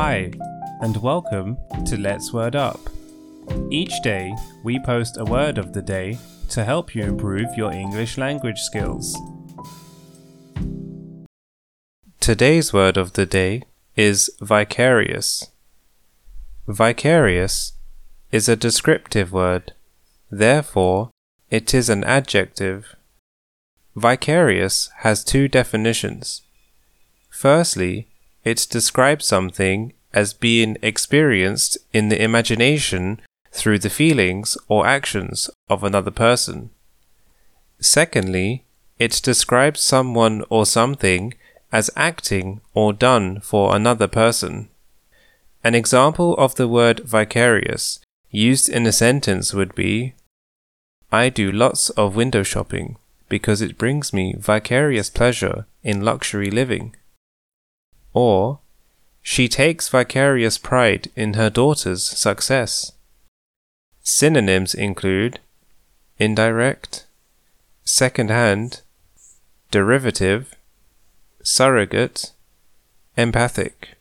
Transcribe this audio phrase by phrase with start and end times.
[0.00, 0.30] Hi,
[0.80, 2.78] and welcome to Let's Word Up.
[3.68, 4.32] Each day,
[4.62, 6.18] we post a word of the day
[6.50, 9.18] to help you improve your English language skills.
[12.20, 13.64] Today's word of the day
[13.96, 15.50] is vicarious.
[16.68, 17.72] Vicarious
[18.30, 19.72] is a descriptive word,
[20.30, 21.10] therefore,
[21.50, 22.94] it is an adjective.
[23.96, 26.42] Vicarious has two definitions.
[27.30, 28.07] Firstly,
[28.48, 33.20] it describes something as being experienced in the imagination
[33.52, 36.70] through the feelings or actions of another person.
[37.78, 38.64] Secondly,
[38.98, 41.34] it describes someone or something
[41.70, 44.68] as acting or done for another person.
[45.62, 50.14] An example of the word vicarious used in a sentence would be
[51.12, 52.96] I do lots of window shopping
[53.28, 56.94] because it brings me vicarious pleasure in luxury living.
[58.18, 58.58] Or,
[59.22, 62.90] she takes vicarious pride in her daughter's success.
[64.02, 65.38] Synonyms include
[66.18, 67.06] indirect,
[67.84, 68.80] second hand,
[69.70, 70.56] derivative,
[71.44, 72.32] surrogate,
[73.16, 73.96] empathic.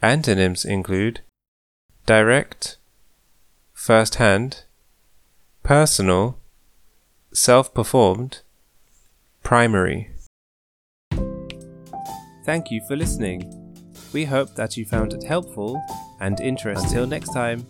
[0.00, 1.20] Antonyms include
[2.06, 2.78] direct,
[3.74, 4.64] first hand,
[5.62, 6.38] personal,
[7.34, 8.40] self performed,
[9.42, 10.10] primary.
[12.44, 13.52] Thank you for listening.
[14.12, 15.82] We hope that you found it helpful
[16.20, 16.86] and interesting.
[16.86, 17.66] Until next time.